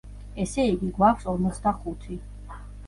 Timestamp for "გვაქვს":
0.97-1.31